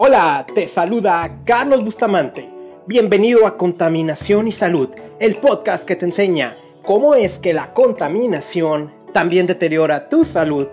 Hola, 0.00 0.46
te 0.54 0.68
saluda 0.68 1.40
Carlos 1.44 1.82
Bustamante. 1.82 2.48
Bienvenido 2.86 3.48
a 3.48 3.56
Contaminación 3.56 4.46
y 4.46 4.52
Salud, 4.52 4.90
el 5.18 5.38
podcast 5.38 5.84
que 5.84 5.96
te 5.96 6.04
enseña 6.04 6.54
cómo 6.84 7.16
es 7.16 7.40
que 7.40 7.52
la 7.52 7.74
contaminación 7.74 8.92
también 9.12 9.48
deteriora 9.48 10.08
tu 10.08 10.24
salud 10.24 10.68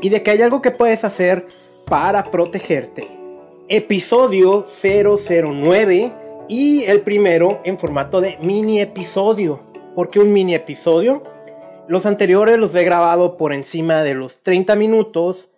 y 0.00 0.08
de 0.08 0.22
que 0.22 0.30
hay 0.30 0.40
algo 0.40 0.62
que 0.62 0.70
puedes 0.70 1.04
hacer 1.04 1.46
para 1.84 2.30
protegerte. 2.30 3.06
Episodio 3.68 4.64
009 4.82 6.14
y 6.48 6.84
el 6.84 7.02
primero 7.02 7.60
en 7.66 7.78
formato 7.78 8.22
de 8.22 8.38
mini 8.40 8.80
episodio. 8.80 9.60
¿Por 9.94 10.08
qué 10.08 10.20
un 10.20 10.32
mini 10.32 10.54
episodio? 10.54 11.22
Los 11.86 12.06
anteriores 12.06 12.56
los 12.56 12.74
he 12.74 12.82
grabado 12.82 13.36
por 13.36 13.52
encima 13.52 14.02
de 14.02 14.14
los 14.14 14.42
30 14.42 14.74
minutos 14.74 15.50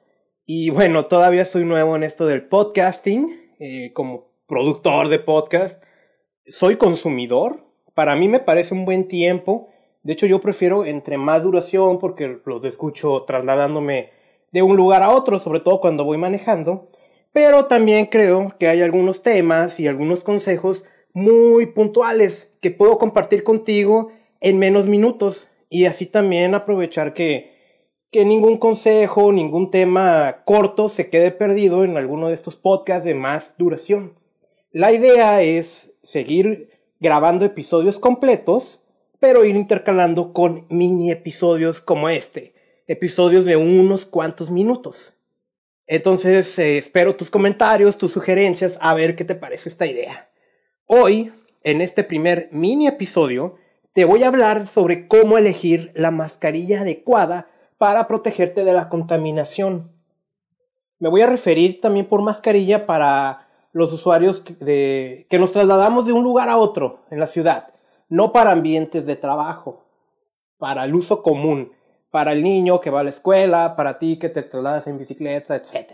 y 0.47 0.71
bueno, 0.71 1.07
todavía 1.07 1.45
soy 1.45 1.65
nuevo 1.65 1.97
en 1.97 2.05
esto 2.05 2.25
del 2.25 2.47
podcasting, 2.47 3.37
eh, 3.59 3.91
como 3.93 4.29
productor 4.47 5.09
de 5.09 5.19
podcast. 5.19 5.83
Soy 6.47 6.77
consumidor. 6.77 7.65
Para 7.95 8.15
mí 8.15 8.29
me 8.29 8.39
parece 8.39 8.73
un 8.73 8.85
buen 8.85 9.09
tiempo. 9.09 9.71
De 10.05 10.13
hecho, 10.13 10.27
yo 10.27 10.41
prefiero 10.41 10.85
entre 10.85 11.19
más 11.19 11.43
duración 11.43 11.99
porque 11.99 12.39
los 12.45 12.65
escucho 12.65 13.25
trasladándome 13.25 14.11
de 14.53 14.63
un 14.63 14.77
lugar 14.77 15.03
a 15.03 15.11
otro, 15.11 15.41
sobre 15.41 15.59
todo 15.59 15.81
cuando 15.81 16.05
voy 16.05 16.17
manejando. 16.17 16.87
Pero 17.33 17.65
también 17.65 18.07
creo 18.07 18.55
que 18.57 18.69
hay 18.69 18.83
algunos 18.83 19.23
temas 19.23 19.81
y 19.81 19.89
algunos 19.89 20.23
consejos 20.23 20.85
muy 21.13 21.67
puntuales 21.67 22.53
que 22.61 22.71
puedo 22.71 22.99
compartir 22.99 23.43
contigo 23.43 24.13
en 24.41 24.61
menos 24.61 24.87
minutos 24.87 25.49
y 25.69 25.87
así 25.87 26.07
también 26.07 26.55
aprovechar 26.55 27.15
que 27.15 27.56
que 28.17 28.25
ningún 28.25 28.57
consejo, 28.57 29.31
ningún 29.31 29.71
tema 29.71 30.39
corto 30.47 30.89
se 30.89 31.11
quede 31.11 31.33
perdido 31.33 31.85
en 31.85 31.99
alguno 31.99 32.29
de 32.29 32.35
estos 32.35 32.57
podcasts 32.57 33.05
de 33.05 33.13
más 33.13 33.55
duración. 33.59 34.15
La 34.73 34.91
idea 34.91 35.43
es 35.43 35.93
seguir 36.03 36.71
grabando 36.99 37.45
episodios 37.45 37.99
completos, 37.99 38.81
pero 39.21 39.45
ir 39.45 39.55
intercalando 39.55 40.33
con 40.33 40.65
mini 40.71 41.11
episodios 41.11 41.83
como 41.83 42.09
este, 42.09 42.55
episodios 42.87 43.45
de 43.45 43.57
unos 43.57 44.07
cuantos 44.07 44.51
minutos. 44.51 45.13
Entonces 45.87 46.59
eh, 46.59 46.79
espero 46.79 47.17
tus 47.17 47.31
comentarios, 47.31 47.99
tus 47.99 48.13
sugerencias, 48.13 48.79
a 48.81 48.95
ver 48.95 49.15
qué 49.15 49.27
te 49.27 49.35
parece 49.35 49.69
esta 49.69 49.85
idea. 49.85 50.31
Hoy, 50.87 51.33
en 51.65 51.83
este 51.83 52.03
primer 52.03 52.49
mini 52.51 52.87
episodio, 52.87 53.57
te 53.93 54.07
voy 54.07 54.23
a 54.23 54.29
hablar 54.29 54.69
sobre 54.69 55.07
cómo 55.07 55.37
elegir 55.37 55.93
la 55.95 56.11
mascarilla 56.11 56.81
adecuada 56.81 57.51
para 57.79 58.09
protegerte 58.09 58.65
de 58.65 58.73
la 58.73 58.89
contaminación. 58.89 59.93
Me 60.99 61.09
voy 61.09 61.23
a 61.23 61.27
referir 61.27 61.81
también 61.81 62.07
por 62.07 62.23
mascarilla 62.23 62.87
para 62.87 63.49
los 63.73 63.93
usuarios 63.93 64.41
que, 64.41 65.27
que 65.29 65.39
nos 65.39 65.53
trasladamos 65.53 66.07
de 66.07 66.13
un 66.13 66.25
lugar 66.25 66.49
a 66.49 66.57
otro 66.57 67.01
en 67.11 67.21
la 67.21 67.27
ciudad, 67.27 67.75
no 68.09 68.33
para 68.33 68.53
ambientes 68.53 69.05
de 69.05 69.17
trabajo, 69.17 69.85
para 70.57 70.85
el 70.85 70.95
uso 70.95 71.23
común, 71.23 71.73
para 72.11 72.33
el 72.33 72.43
niño 72.43 72.81
que 72.81 72.89
va 72.89 73.01
a 73.01 73.05
la 73.05 73.11
escuela, 73.11 73.77
para 73.77 73.99
ti 73.99 74.19
que 74.19 74.31
te 74.31 74.43
trasladas 74.43 74.87
en 74.87 74.97
bicicleta, 74.97 75.55
etc. 75.55 75.93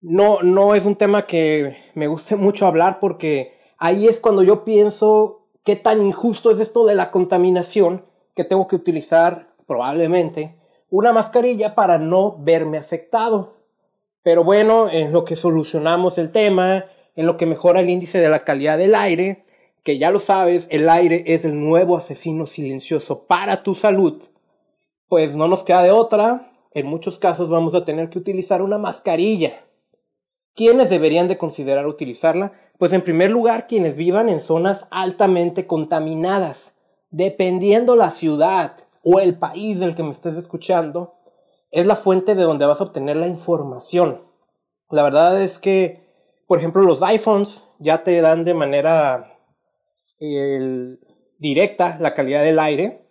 No, 0.00 0.42
no 0.42 0.76
es 0.76 0.84
un 0.84 0.94
tema 0.94 1.26
que 1.26 1.76
me 1.94 2.06
guste 2.06 2.36
mucho 2.36 2.66
hablar 2.66 3.00
porque 3.00 3.58
ahí 3.78 4.06
es 4.06 4.20
cuando 4.20 4.44
yo 4.44 4.64
pienso 4.64 5.48
qué 5.64 5.74
tan 5.74 6.00
injusto 6.00 6.52
es 6.52 6.60
esto 6.60 6.86
de 6.86 6.94
la 6.94 7.10
contaminación 7.10 8.04
que 8.36 8.44
tengo 8.44 8.68
que 8.68 8.76
utilizar 8.76 9.55
probablemente, 9.66 10.56
una 10.90 11.12
mascarilla 11.12 11.74
para 11.74 11.98
no 11.98 12.36
verme 12.38 12.78
afectado. 12.78 13.54
Pero 14.22 14.44
bueno, 14.44 14.88
en 14.88 15.12
lo 15.12 15.24
que 15.24 15.36
solucionamos 15.36 16.18
el 16.18 16.30
tema, 16.30 16.86
en 17.14 17.26
lo 17.26 17.36
que 17.36 17.46
mejora 17.46 17.80
el 17.80 17.90
índice 17.90 18.18
de 18.18 18.28
la 18.28 18.44
calidad 18.44 18.78
del 18.78 18.94
aire, 18.94 19.44
que 19.82 19.98
ya 19.98 20.10
lo 20.10 20.18
sabes, 20.18 20.66
el 20.70 20.88
aire 20.88 21.24
es 21.26 21.44
el 21.44 21.60
nuevo 21.60 21.96
asesino 21.96 22.46
silencioso 22.46 23.24
para 23.26 23.62
tu 23.62 23.74
salud, 23.74 24.22
pues 25.08 25.34
no 25.34 25.46
nos 25.46 25.62
queda 25.62 25.82
de 25.82 25.92
otra, 25.92 26.50
en 26.72 26.86
muchos 26.86 27.18
casos 27.18 27.48
vamos 27.48 27.74
a 27.74 27.84
tener 27.84 28.10
que 28.10 28.18
utilizar 28.18 28.62
una 28.62 28.78
mascarilla. 28.78 29.64
¿Quiénes 30.54 30.90
deberían 30.90 31.28
de 31.28 31.38
considerar 31.38 31.86
utilizarla? 31.86 32.52
Pues 32.78 32.92
en 32.92 33.02
primer 33.02 33.30
lugar 33.30 33.66
quienes 33.66 33.94
vivan 33.94 34.28
en 34.28 34.40
zonas 34.40 34.86
altamente 34.90 35.66
contaminadas, 35.66 36.72
dependiendo 37.10 37.94
la 37.94 38.10
ciudad, 38.10 38.76
o 39.08 39.20
el 39.20 39.38
país 39.38 39.78
del 39.78 39.94
que 39.94 40.02
me 40.02 40.10
estés 40.10 40.36
escuchando, 40.36 41.14
es 41.70 41.86
la 41.86 41.94
fuente 41.94 42.34
de 42.34 42.42
donde 42.42 42.66
vas 42.66 42.80
a 42.80 42.84
obtener 42.84 43.16
la 43.16 43.28
información. 43.28 44.20
La 44.90 45.04
verdad 45.04 45.40
es 45.40 45.60
que, 45.60 46.02
por 46.48 46.58
ejemplo, 46.58 46.82
los 46.82 47.00
iPhones 47.04 47.64
ya 47.78 48.02
te 48.02 48.20
dan 48.20 48.42
de 48.42 48.54
manera 48.54 49.38
directa 51.38 51.98
la 52.00 52.14
calidad 52.14 52.42
del 52.42 52.58
aire. 52.58 53.06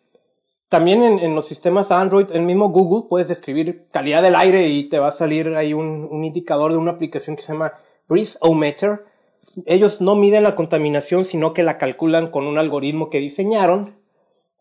También 0.67 1.01
en, 1.01 1.33
los 1.33 1.47
sistemas 1.47 1.91
Android, 1.91 2.29
el 2.33 2.41
mismo 2.41 2.71
Google, 2.71 3.07
puedes 3.07 3.29
escribir 3.29 3.87
calidad 3.89 4.21
del 4.21 4.35
aire 4.35 4.67
y 4.67 4.89
te 4.89 4.99
va 4.99 5.07
a 5.07 5.13
salir 5.13 5.55
ahí 5.55 5.71
un, 5.71 6.25
indicador 6.25 6.73
de 6.73 6.77
una 6.77 6.91
aplicación 6.91 7.37
que 7.37 7.41
se 7.41 7.53
llama 7.53 7.71
Breeze-O-Meter. 8.09 9.05
Ellos 9.65 10.01
no 10.01 10.15
miden 10.15 10.43
la 10.43 10.55
contaminación, 10.55 11.23
sino 11.23 11.53
que 11.53 11.63
la 11.63 11.77
calculan 11.77 12.31
con 12.31 12.47
un 12.47 12.57
algoritmo 12.57 13.09
que 13.09 13.19
diseñaron 13.19 14.03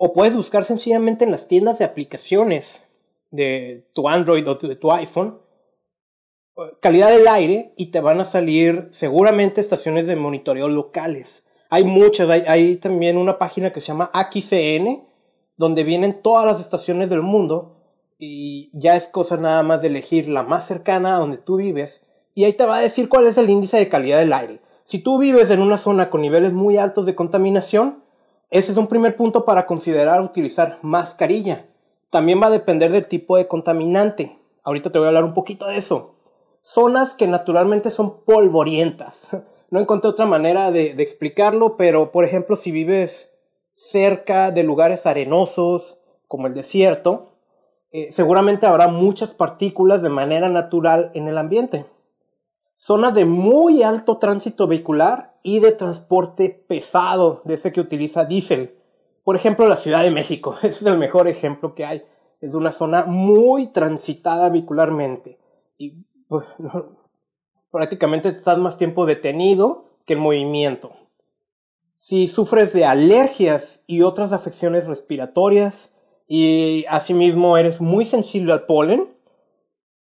o 0.05 0.13
puedes 0.13 0.37
buscar 0.37 0.65
sencillamente 0.65 1.25
en 1.25 1.31
las 1.31 1.49
tiendas 1.49 1.79
de 1.79 1.87
aplicaciones 1.87 2.83
de 3.31 3.87
tu 3.95 4.07
Android 4.07 4.47
o 4.47 4.57
de 4.57 4.77
tu 4.77 4.93
iPhone 4.93 5.39
calidad 6.81 7.11
del 7.11 7.27
aire 7.27 7.73
y 7.77 7.87
te 7.87 8.01
van 8.01 8.21
a 8.21 8.25
salir 8.25 8.89
seguramente 8.93 9.61
estaciones 9.61 10.07
de 10.07 10.17
monitoreo 10.17 10.69
locales. 10.69 11.43
Hay 11.71 11.85
muchas, 11.85 12.29
hay, 12.31 12.77
también 12.77 13.17
una 13.17 13.39
página 13.39 13.73
que 13.73 13.81
se 13.81 13.89
llama 13.89 14.11
AQCN, 14.13 15.03
donde 15.57 15.85
vienen 15.85 16.23
todas 16.23 16.47
las 16.47 16.61
estaciones 16.61 17.11
del 17.11 17.23
mundo 17.23 17.81
y 18.19 18.71
ya 18.79 18.97
es 18.97 19.09
cosa 19.09 19.37
nada 19.37 19.63
más 19.63 19.83
de 19.83 19.89
elegir 19.89 20.29
la 20.29 20.43
más 20.43 20.67
cercana 20.67 21.17
a 21.17 21.19
donde 21.19 21.39
tú 21.39 21.57
vives 21.57 22.05
y 22.35 22.45
ahí 22.45 22.53
te 22.53 22.65
va 22.65 22.77
a 22.77 22.83
decir 22.83 23.09
cuál 23.09 23.27
es 23.27 23.39
el 23.39 23.51
índice 23.51 23.79
de 23.79 23.89
calidad 23.89 24.19
del 24.19 24.33
aire. 24.33 24.61
Si 24.85 24.99
tú 24.99 25.19
vives 25.19 25.51
en 25.51 25.63
una 25.63 25.79
zona 25.79 26.11
con 26.11 26.21
niveles 26.21 26.53
muy 26.53 26.77
altos 26.77 27.07
de 27.07 27.15
contaminación, 27.15 28.04
ese 28.55 28.71
es 28.71 28.79
un 28.79 28.87
primer 28.87 29.17
punto 29.17 29.45
para 29.45 29.67
considerar 29.67 30.21
utilizar 30.21 30.79
mascarilla. 30.81 31.67
También 32.11 32.41
va 32.41 32.47
a 32.47 32.51
depender 32.51 32.93
del 32.93 33.09
tipo 33.09 33.37
de 33.37 33.49
contaminante. 33.49 34.39
Ahorita 34.63 34.93
te 34.93 34.99
voy 35.01 35.07
a 35.07 35.09
hablar 35.09 35.25
un 35.25 35.35
poquito 35.35 35.67
de 35.67 35.77
eso. 35.77 36.15
Zonas 36.63 37.15
que 37.15 37.27
naturalmente 37.27 37.91
son 37.91 38.21
polvorientas. 38.25 39.19
No 39.71 39.81
encontré 39.81 40.09
otra 40.09 40.27
manera 40.27 40.71
de, 40.71 40.91
explicarlo, 40.99 41.77
pero 41.77 42.13
por 42.13 42.25
ejemplo 42.25 42.55
si 42.55 42.71
vives 42.71 43.29
cerca 43.73 44.53
de 44.53 44.63
lugares 44.63 45.05
arenosos 45.05 45.99
como 46.29 46.47
el 46.47 46.55
desierto, 46.55 47.31
eh, 47.91 48.13
seguramente 48.13 48.67
habrá 48.67 48.87
muchas 48.87 49.35
partículas 49.35 50.01
de 50.01 50.11
manera 50.11 50.49
natural 50.49 51.11
en 51.15 51.27
el 51.27 51.39
ambiente. 51.39 51.87
Zonas 52.87 53.15
de 53.15 53.25
muy 53.25 53.83
alto 53.83 54.19
tránsito 54.19 54.67
vehicular 54.67 55.39
y 55.43 55.61
de 55.61 55.73
transporte 55.73 56.51
pesado, 56.51 57.41
de 57.47 57.55
ese 57.55 57.73
que 57.73 57.81
utiliza 57.81 58.27
diésel. 58.27 58.75
Por 59.23 59.37
ejemplo, 59.37 59.67
la 59.67 59.77
Ciudad 59.77 60.03
de 60.03 60.11
México, 60.11 60.57
es 60.63 60.83
el 60.83 60.99
mejor 60.99 61.27
ejemplo 61.27 61.75
que 61.75 61.87
hay. 61.87 62.03
Es 62.43 62.53
una 62.53 62.73
zona 62.73 63.07
muy 63.07 63.69
transitada 63.69 64.51
vehicularmente. 64.51 65.39
Y 65.79 66.05
pues, 66.29 66.45
prácticamente 67.71 68.29
estás 68.29 68.59
más 68.59 68.77
tiempo 68.77 69.07
detenido 69.07 69.87
que 70.05 70.13
en 70.13 70.21
movimiento. 70.21 70.93
Si 71.95 72.29
sufres 72.29 72.75
de 72.75 72.85
alergias 72.85 73.83
y 73.87 74.03
otras 74.03 74.31
afecciones 74.35 74.85
respiratorias 74.85 75.91
y 76.29 76.85
asimismo 76.91 77.57
eres 77.57 77.81
muy 77.81 78.05
sensible 78.05 78.53
al 78.53 78.67
polen, 78.67 79.14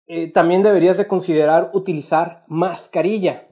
eh, 0.07 0.31
también 0.31 0.61
deberías 0.61 0.97
de 0.97 1.07
considerar 1.07 1.71
utilizar 1.73 2.43
mascarilla. 2.47 3.47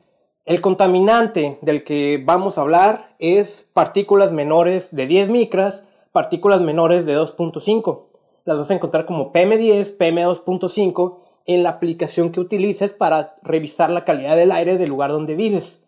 El 0.45 0.61
contaminante 0.61 1.57
del 1.61 1.83
que 1.83 2.21
vamos 2.23 2.57
a 2.57 2.61
hablar 2.61 3.15
es 3.17 3.65
partículas 3.73 4.31
menores 4.31 4.93
de 4.93 5.07
10 5.07 5.29
micras, 5.29 5.85
partículas 6.11 6.61
menores 6.61 7.05
de 7.05 7.17
2.5. 7.17 8.07
Las 8.45 8.57
vas 8.57 8.69
a 8.69 8.73
encontrar 8.75 9.05
como 9.05 9.31
PM10, 9.31 9.97
PM2.5 9.97 11.17
en 11.45 11.63
la 11.63 11.69
aplicación 11.69 12.31
que 12.31 12.39
utilices 12.39 12.93
para 12.93 13.35
revisar 13.41 13.89
la 13.89 14.05
calidad 14.05 14.35
del 14.35 14.51
aire 14.51 14.77
del 14.77 14.89
lugar 14.89 15.11
donde 15.11 15.35
vives. 15.35 15.81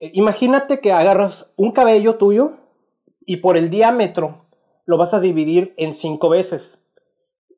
Eh, 0.00 0.10
imagínate 0.14 0.80
que 0.80 0.92
agarras 0.92 1.52
un 1.56 1.70
cabello 1.70 2.16
tuyo 2.16 2.52
y 3.24 3.38
por 3.38 3.56
el 3.56 3.70
diámetro 3.70 4.46
lo 4.84 4.98
vas 4.98 5.14
a 5.14 5.20
dividir 5.20 5.74
en 5.76 5.94
5 5.94 6.28
veces. 6.28 6.78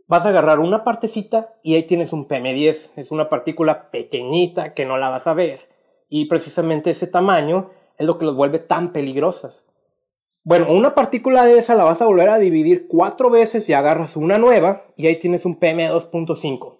Vas 0.09 0.25
a 0.25 0.31
agarrar 0.31 0.59
una 0.59 0.85
partecita 0.85 1.55
y 1.63 1.75
ahí 1.75 1.83
tienes 1.85 2.13
un 2.13 2.27
PM10. 2.27 2.91
Es 2.97 3.11
una 3.11 3.29
partícula 3.29 3.91
pequeñita 3.91 4.75
que 4.75 4.87
no 4.87 4.97
la 4.97 5.11
vas 5.11 5.27
a 5.27 5.35
ver 5.35 5.69
y 6.09 6.25
precisamente 6.27 6.91
ese 6.91 7.07
tamaño 7.07 7.71
es 7.99 8.07
lo 8.07 8.19
que 8.19 8.25
los 8.25 8.35
vuelve 8.35 8.59
tan 8.59 8.93
peligrosas. 8.93 9.65
Bueno, 10.45 10.73
una 10.73 10.95
partícula 10.95 11.45
de 11.45 11.59
esa 11.59 11.75
la 11.75 11.85
vas 11.85 12.01
a 12.01 12.07
volver 12.07 12.31
a 12.31 12.39
dividir 12.39 12.87
cuatro 12.89 13.29
veces 13.29 13.69
y 13.69 13.75
agarras 13.75 14.17
una 14.17 14.39
nueva 14.39 14.85
y 14.97 15.07
ahí 15.07 15.17
tienes 15.17 15.45
un 15.45 15.59
PM2.5. 15.59 16.79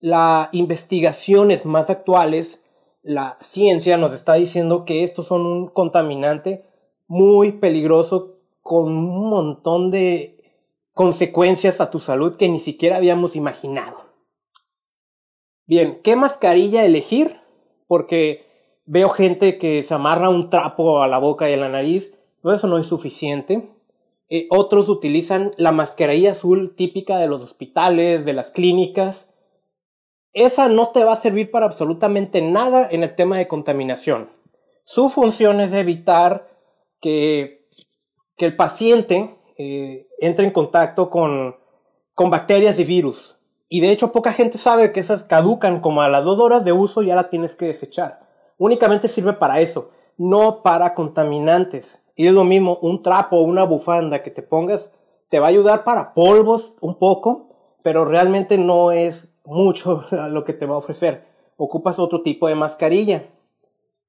las 0.00 0.48
investigaciones 0.52 1.64
más 1.64 1.90
actuales, 1.90 2.60
la 3.02 3.36
ciencia 3.40 3.96
nos 3.98 4.12
está 4.12 4.34
diciendo 4.34 4.84
que 4.84 5.02
estos 5.02 5.26
son 5.26 5.44
un 5.44 5.68
contaminante 5.68 6.64
muy 7.08 7.52
peligroso 7.52 8.36
con 8.60 8.96
un 8.96 9.28
montón 9.28 9.90
de 9.90 10.41
consecuencias 10.94 11.80
a 11.80 11.90
tu 11.90 11.98
salud 11.98 12.36
que 12.36 12.48
ni 12.48 12.60
siquiera 12.60 12.96
habíamos 12.96 13.36
imaginado. 13.36 14.12
Bien, 15.66 16.00
¿qué 16.02 16.16
mascarilla 16.16 16.84
elegir? 16.84 17.40
Porque 17.86 18.46
veo 18.84 19.08
gente 19.08 19.58
que 19.58 19.82
se 19.82 19.94
amarra 19.94 20.28
un 20.28 20.50
trapo 20.50 21.02
a 21.02 21.08
la 21.08 21.18
boca 21.18 21.48
y 21.48 21.54
a 21.54 21.56
la 21.56 21.68
nariz, 21.68 22.12
pero 22.42 22.54
eso 22.54 22.66
no 22.66 22.78
es 22.78 22.86
suficiente. 22.86 23.70
Eh, 24.28 24.46
otros 24.50 24.88
utilizan 24.88 25.52
la 25.56 25.72
mascarilla 25.72 26.32
azul 26.32 26.74
típica 26.74 27.18
de 27.18 27.28
los 27.28 27.42
hospitales, 27.42 28.24
de 28.24 28.32
las 28.32 28.50
clínicas. 28.50 29.30
Esa 30.32 30.68
no 30.68 30.88
te 30.88 31.04
va 31.04 31.12
a 31.12 31.20
servir 31.20 31.50
para 31.50 31.66
absolutamente 31.66 32.42
nada 32.42 32.88
en 32.90 33.02
el 33.02 33.14
tema 33.14 33.38
de 33.38 33.48
contaminación. 33.48 34.30
Su 34.84 35.10
función 35.10 35.60
es 35.60 35.72
evitar 35.72 36.50
que, 37.00 37.68
que 38.36 38.46
el 38.46 38.56
paciente 38.56 39.36
eh, 39.58 40.08
entre 40.22 40.44
en 40.44 40.52
contacto 40.52 41.10
con, 41.10 41.56
con 42.14 42.30
bacterias 42.30 42.78
y 42.78 42.84
virus. 42.84 43.36
Y 43.68 43.80
de 43.80 43.90
hecho 43.90 44.12
poca 44.12 44.32
gente 44.32 44.56
sabe 44.56 44.92
que 44.92 45.00
esas 45.00 45.24
caducan 45.24 45.80
como 45.80 46.00
a 46.00 46.08
las 46.08 46.24
dos 46.24 46.38
horas 46.38 46.64
de 46.64 46.72
uso 46.72 47.02
ya 47.02 47.16
la 47.16 47.28
tienes 47.28 47.56
que 47.56 47.66
desechar. 47.66 48.20
Únicamente 48.56 49.08
sirve 49.08 49.32
para 49.32 49.60
eso, 49.60 49.90
no 50.16 50.62
para 50.62 50.94
contaminantes. 50.94 52.00
Y 52.14 52.28
es 52.28 52.32
lo 52.32 52.44
mismo, 52.44 52.78
un 52.82 53.02
trapo 53.02 53.36
o 53.36 53.42
una 53.42 53.64
bufanda 53.64 54.22
que 54.22 54.30
te 54.30 54.42
pongas 54.42 54.92
te 55.28 55.40
va 55.40 55.46
a 55.46 55.50
ayudar 55.50 55.82
para 55.82 56.14
polvos 56.14 56.76
un 56.80 56.94
poco, 56.94 57.48
pero 57.82 58.04
realmente 58.04 58.58
no 58.58 58.92
es 58.92 59.26
mucho 59.44 60.04
lo 60.10 60.44
que 60.44 60.52
te 60.52 60.66
va 60.66 60.76
a 60.76 60.78
ofrecer. 60.78 61.26
Ocupas 61.56 61.98
otro 61.98 62.22
tipo 62.22 62.46
de 62.46 62.54
mascarilla. 62.54 63.24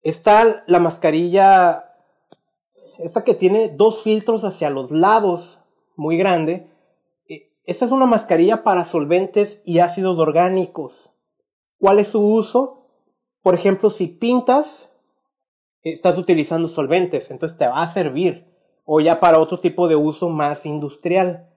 Está 0.03 0.63
la 0.67 0.79
mascarilla, 0.79 1.95
esta 2.99 3.23
que 3.23 3.33
tiene 3.33 3.69
dos 3.69 4.03
filtros 4.03 4.43
hacia 4.43 4.69
los 4.69 4.91
lados, 4.91 5.59
muy 5.95 6.17
grande. 6.17 6.67
E, 7.27 7.51
esta 7.65 7.85
es 7.85 7.91
una 7.91 8.05
mascarilla 8.05 8.63
para 8.63 8.85
solventes 8.85 9.61
y 9.65 9.79
ácidos 9.79 10.19
orgánicos. 10.19 11.11
¿Cuál 11.79 11.99
es 11.99 12.09
su 12.09 12.21
uso? 12.21 12.87
Por 13.41 13.55
ejemplo, 13.55 13.89
si 13.89 14.07
pintas, 14.07 14.89
estás 15.81 16.17
utilizando 16.17 16.67
solventes, 16.67 17.31
entonces 17.31 17.57
te 17.57 17.67
va 17.67 17.81
a 17.81 17.93
servir. 17.93 18.47
O 18.85 18.99
ya 18.99 19.19
para 19.19 19.39
otro 19.39 19.59
tipo 19.59 19.87
de 19.87 19.95
uso 19.95 20.29
más 20.29 20.65
industrial 20.65 21.49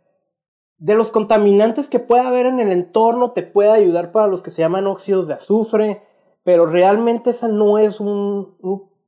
de 0.78 0.94
los 0.94 1.10
contaminantes 1.10 1.88
que 1.88 1.98
pueda 1.98 2.28
haber 2.28 2.46
en 2.46 2.60
el 2.60 2.70
entorno 2.70 3.30
te 3.32 3.42
puede 3.42 3.70
ayudar 3.70 4.12
para 4.12 4.26
los 4.26 4.42
que 4.42 4.50
se 4.50 4.62
llaman 4.62 4.86
óxidos 4.86 5.26
de 5.26 5.34
azufre, 5.34 6.02
pero 6.42 6.66
realmente 6.66 7.30
esa 7.30 7.48
no 7.48 7.78
es 7.78 7.98
un, 7.98 8.56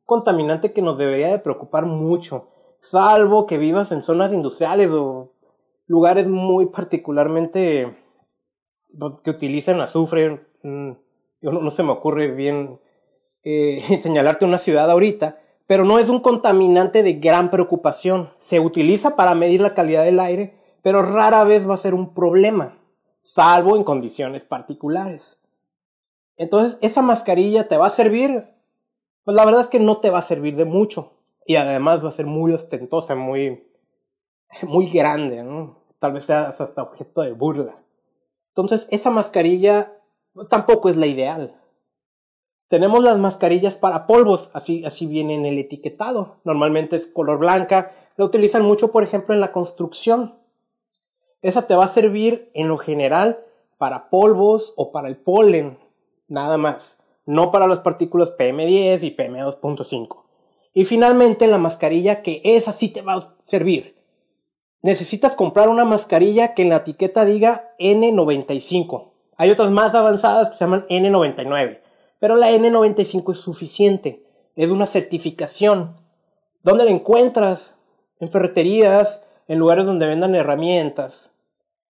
contaminante 0.05 0.73
que 0.73 0.83
nos 0.83 0.97
debería 0.97 1.29
de 1.29 1.39
preocupar 1.39 1.85
mucho, 1.85 2.49
salvo 2.91 3.47
que 3.47 3.59
vivas 3.59 3.93
en 3.93 4.03
zonas 4.03 4.33
industriales 4.33 4.91
o 4.91 5.33
lugares 5.87 6.29
muy 6.29 6.67
particularmente 6.67 7.97
que 9.23 9.31
utilizan 9.31 9.81
azufre. 9.81 10.47
Mm, 10.63 10.93
no, 11.43 11.71
se 11.71 11.83
me 11.83 11.93
ocurre 11.93 12.31
bien 12.33 12.81
eh, 13.43 14.01
señalarte 14.03 14.45
una 14.45 14.59
ciudad 14.59 14.91
ahorita, 14.91 15.41
pero 15.67 15.85
no 15.85 15.99
es 15.99 16.09
un 16.09 16.21
contaminante 16.21 17.03
de 17.03 17.15
gran 17.15 17.51
preocupación. 17.51 18.31
Se 18.41 18.61
utiliza 18.61 19.17
para 19.17 19.35
medir 19.35 19.61
la 19.61 19.75
calidad 19.75 20.05
del 20.05 20.21
aire, 20.21 20.55
pero 20.83 21.03
rara 21.03 21.45
vez 21.45 21.69
va 21.69 21.75
a 21.75 21.79
ser 21.79 21.95
un 21.95 22.15
problema, 22.15 22.79
salvo 23.23 23.77
en 23.77 23.85
condiciones 23.85 24.45
particulares. 24.45 25.37
Entonces, 26.37 26.79
esa 26.81 27.03
mascarilla 27.03 27.69
te 27.69 27.77
va 27.77 27.89
a 27.89 27.91
servir, 27.91 28.47
pues 29.25 29.35
la 29.35 29.45
verdad 29.45 29.63
es 29.63 29.67
que 29.67 29.81
no 29.81 29.99
te 29.99 30.11
va 30.11 30.21
a 30.21 30.23
servir 30.23 30.57
de 30.57 30.65
mucho 30.65 31.18
y 31.49 31.57
además 31.57 32.05
va 32.05 32.11
a 32.11 32.13
ser 32.13 32.27
muy 32.27 32.53
ostentosa, 32.53 33.15
muy 33.15 33.65
muy 34.63 34.91
grande. 34.91 35.43
Tal 35.99 36.13
vez 36.13 36.27
sea 36.27 36.49
hasta 36.51 36.83
objeto 36.83 37.23
de 37.23 37.33
burla. 37.33 37.75
Entonces, 38.51 38.87
esa 38.91 39.09
mascarilla 39.09 39.95
pues, 40.35 40.47
tampoco 40.51 40.91
es 40.91 40.99
la 40.99 41.07
ideal. 41.07 41.59
Tenemos 42.69 43.03
las 43.03 43.19
mascarillas 43.19 43.77
para 43.77 44.07
polvos, 44.07 44.51
así, 44.53 44.85
así 44.85 45.07
viene 45.07 45.37
en 45.37 45.47
el 45.47 45.59
etiquetado. 45.59 46.37
Normalmente 46.45 46.97
es 46.97 47.07
color 47.07 47.39
blanca. 47.39 47.93
La 48.19 48.27
utilizan 48.27 48.63
mucho, 48.63 48.93
por 48.93 49.03
ejemplo, 49.03 49.35
en 49.35 49.41
la 49.41 49.51
construcción. 49.51 50.39
Esa 51.41 51.67
te 51.67 51.75
va 51.75 51.87
a 51.87 51.89
servir 51.89 52.51
en 52.53 52.69
lo 52.69 52.77
general 52.77 53.43
para 53.79 54.11
polvos 54.11 54.75
o 54.77 54.93
para 54.93 55.09
el 55.09 55.17
polen, 55.17 55.79
nada 56.27 56.59
más. 56.59 56.99
No 57.25 57.51
para 57.51 57.67
las 57.67 57.81
partículas 57.81 58.37
PM10 58.37 59.03
y 59.03 59.17
PM2.5. 59.17 60.28
Y 60.75 60.85
finalmente 60.85 61.47
la 61.47 61.59
mascarilla 61.59 62.23
que 62.23 62.41
esa 62.45 62.73
sí 62.73 62.89
te 62.89 63.03
va 63.03 63.15
a 63.15 63.35
servir. 63.47 63.97
Necesitas 64.83 65.35
comprar 65.35 65.69
una 65.69 65.85
mascarilla 65.85 66.55
que 66.55 66.63
en 66.63 66.69
la 66.69 66.77
etiqueta 66.77 67.25
diga 67.25 67.75
N95. 67.79 69.11
Hay 69.37 69.51
otras 69.51 69.71
más 69.71 69.95
avanzadas 69.95 70.51
que 70.51 70.57
se 70.57 70.65
llaman 70.65 70.87
N99. 70.89 71.81
Pero 72.21 72.37
la 72.37 72.51
N95 72.51 73.33
es 73.33 73.39
suficiente. 73.39 74.25
Es 74.57 74.71
una 74.71 74.87
certificación. 74.87 75.97
¿Dónde 76.63 76.85
la 76.85 76.91
encuentras? 76.91 77.75
En 78.21 78.31
ferreterías, 78.31 79.23
en 79.47 79.59
lugares 79.59 79.87
donde 79.87 80.07
vendan 80.07 80.35
herramientas. 80.35 81.31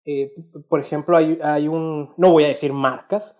Eh, 0.06 0.34
por 0.68 0.80
ejemplo, 0.80 1.18
hay, 1.18 1.40
hay, 1.42 1.68
un, 1.68 2.12
no 2.18 2.32
voy 2.32 2.46
a 2.46 2.50
decir 2.50 2.74
marcas, 2.74 3.36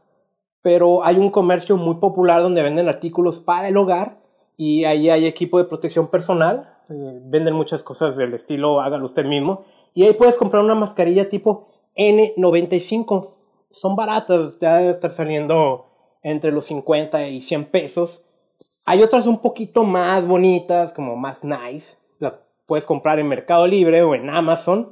pero 0.62 1.06
hay 1.06 1.18
un 1.18 1.30
comercio 1.30 1.78
muy 1.78 1.96
popular 1.96 2.42
donde 2.42 2.62
venden 2.62 2.88
artículos 2.90 3.40
para 3.40 3.70
el 3.70 3.78
hogar 3.78 4.19
y 4.62 4.84
ahí 4.84 5.10
hay 5.10 5.26
equipo 5.26 5.58
de 5.58 5.64
protección 5.64 6.10
personal. 6.10 6.70
Eh, 6.90 7.20
venden 7.24 7.54
muchas 7.54 7.82
cosas 7.82 8.18
del 8.18 8.34
estilo 8.34 8.82
hágalo 8.82 9.06
usted 9.06 9.24
mismo. 9.24 9.64
Y 9.94 10.04
ahí 10.04 10.12
puedes 10.12 10.36
comprar 10.36 10.62
una 10.62 10.76
mascarilla 10.76 11.30
tipo 11.30 11.70
N95. 11.96 13.36
Son 13.72 13.96
baratas, 13.96 14.60
ya 14.60 14.76
debe 14.76 14.92
estar 14.92 15.12
saliendo 15.12 15.86
entre 16.24 16.52
los 16.52 16.66
50 16.66 17.30
y 17.30 17.40
100 17.40 17.66
pesos. 17.68 18.22
Hay 18.86 19.02
otras 19.02 19.28
un 19.28 19.40
poquito 19.40 19.86
más 19.86 20.28
bonitas, 20.28 20.92
como 20.92 21.16
más 21.16 21.42
nice. 21.42 21.96
Las 22.20 22.42
puedes 22.66 22.86
comprar 22.86 23.18
en 23.20 23.30
Mercado 23.30 23.66
Libre 23.66 24.04
o 24.04 24.14
en 24.14 24.30
Amazon, 24.30 24.92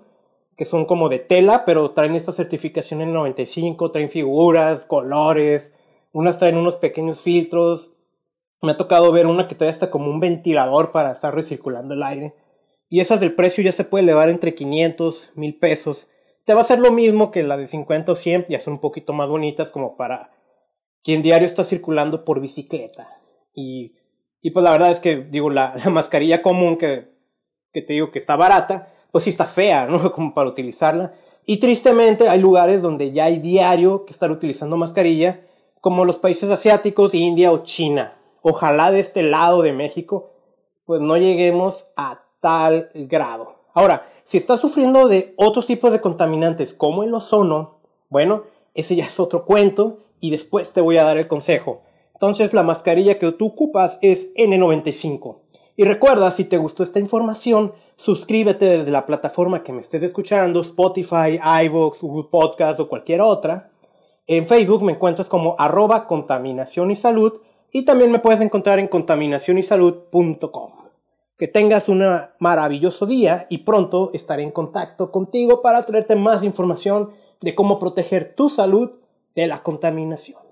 que 0.56 0.64
son 0.64 0.86
como 0.86 1.10
de 1.10 1.20
tela, 1.20 1.66
pero 1.66 1.92
traen 1.92 2.16
esta 2.16 2.32
certificación 2.32 3.02
en 3.02 3.12
95, 3.12 3.92
traen 3.92 4.10
figuras, 4.10 4.86
colores, 4.86 5.74
unas 6.14 6.40
traen 6.40 6.56
unos 6.56 6.78
pequeños 6.78 7.20
filtros. 7.20 7.92
Me 8.62 8.72
ha 8.72 8.78
tocado 8.78 9.12
ver 9.12 9.28
una 9.28 9.48
que 9.48 9.56
trae 9.56 9.70
hasta 9.70 9.90
como 9.92 10.10
un 10.10 10.20
ventilador 10.20 10.92
para 10.92 11.12
estar 11.12 11.34
recirculando 11.34 11.94
el 11.94 12.04
aire. 12.04 12.34
Y 12.90 13.02
esas 13.02 13.20
del 13.20 13.36
precio 13.36 13.64
ya 13.64 13.72
se 13.72 13.84
puede 13.84 14.04
elevar 14.04 14.30
entre 14.30 14.56
500, 14.56 15.32
1000 15.36 15.60
pesos. 15.60 16.08
Te 16.46 16.54
va 16.54 16.62
a 16.62 16.66
ser 16.66 16.80
lo 16.80 16.92
mismo 16.92 17.32
que 17.32 17.44
la 17.44 17.58
de 17.58 17.68
50 17.68 18.12
o 18.12 18.16
100, 18.16 18.46
ya 18.50 18.60
son 18.60 18.74
un 18.74 18.80
poquito 18.80 19.14
más 19.14 19.30
bonitas 19.30 19.72
como 19.72 19.98
para 19.98 20.32
quien 21.04 21.22
diario 21.22 21.46
está 21.46 21.64
circulando 21.64 22.24
por 22.26 22.42
bicicleta. 22.42 23.10
Y, 23.54 23.96
y 24.42 24.52
pues 24.52 24.64
la 24.64 24.72
verdad 24.72 24.92
es 24.92 25.00
que, 25.00 25.18
digo, 25.18 25.50
la 25.50 25.76
mascarilla 25.92 26.42
común 26.42 26.78
que 26.78 27.18
que 27.78 27.84
te 27.84 27.94
digo 27.94 28.12
que 28.12 28.20
está 28.20 28.36
barata, 28.36 28.92
pues 29.12 29.26
sí 29.26 29.30
está 29.30 29.46
fea, 29.46 29.88
¿no? 29.88 30.12
Como 30.14 30.34
para 30.34 30.50
utilizarla. 30.50 31.14
Y 31.46 31.58
tristemente 31.58 32.28
hay 32.28 32.42
lugares 32.42 32.82
donde 32.82 33.12
ya 33.12 33.26
hay 33.26 33.38
diario 33.38 34.06
que 34.06 34.14
estar 34.14 34.32
utilizando 34.32 34.76
mascarilla, 34.78 35.42
como 35.80 36.04
los 36.04 36.18
países 36.18 36.50
asiáticos, 36.50 37.14
India 37.14 37.52
o 37.52 37.64
China. 37.64 38.17
Ojalá 38.50 38.92
de 38.92 39.02
este 39.02 39.24
lado 39.24 39.62
de 39.62 39.74
México, 39.74 40.30
pues 40.86 41.02
no 41.02 41.18
lleguemos 41.18 41.86
a 41.98 42.22
tal 42.40 42.90
grado. 42.94 43.56
Ahora, 43.74 44.08
si 44.24 44.38
estás 44.38 44.62
sufriendo 44.62 45.10
de 45.10 45.34
otros 45.36 45.66
tipos 45.66 45.92
de 45.92 46.00
contaminantes 46.00 46.74
como 46.74 47.04
el 47.04 47.14
ozono, 47.14 47.80
bueno, 48.08 48.44
ese 48.74 48.96
ya 48.96 49.04
es 49.04 49.20
otro 49.20 49.44
cuento 49.44 49.98
y 50.22 50.32
después 50.32 50.72
te 50.72 50.80
voy 50.80 50.96
a 50.96 51.04
dar 51.04 51.18
el 51.18 51.28
consejo. 51.28 51.82
Entonces 52.14 52.54
la 52.54 52.64
mascarilla 52.64 53.20
que 53.20 53.30
tú 53.34 53.48
ocupas 53.48 54.00
es 54.02 54.34
N95. 54.36 55.40
Y 55.76 55.84
recuerda, 55.84 56.32
si 56.32 56.46
te 56.46 56.56
gustó 56.56 56.84
esta 56.84 57.02
información, 57.02 57.74
suscríbete 57.98 58.78
desde 58.78 58.92
la 58.92 59.06
plataforma 59.06 59.62
que 59.62 59.74
me 59.74 59.82
estés 59.82 60.04
escuchando, 60.04 60.62
Spotify, 60.62 61.38
iVoox, 61.66 62.00
Google 62.00 62.30
Podcast 62.32 62.80
o 62.80 62.88
cualquier 62.88 63.20
otra. 63.20 63.72
En 64.26 64.48
Facebook 64.48 64.84
me 64.84 64.94
encuentras 64.94 65.28
como 65.28 65.58
arroba 65.60 66.08
contaminación 66.08 66.92
y 66.92 66.96
salud 66.96 67.42
y 67.72 67.86
también 67.86 68.12
me 68.12 68.20
puedes 68.20 68.42
encontrar 68.42 68.80
en 68.80 68.88
contaminacionysalud.com. 68.88 70.72
Que 71.38 71.48
tengas 71.48 71.88
un 71.88 72.04
maravilloso 72.40 73.06
día 73.06 73.46
y 73.50 73.60
pronto 73.60 74.10
estaré 74.14 74.44
en 74.44 74.52
contacto 74.52 75.12
contigo 75.12 75.62
para 75.62 75.84
traerte 75.86 76.16
más 76.16 76.44
información 76.44 77.12
de 77.42 77.54
cómo 77.54 77.78
proteger 77.78 78.34
tu 78.36 78.50
salud 78.50 78.92
de 79.36 79.46
la 79.46 79.62
contaminación. 79.62 80.47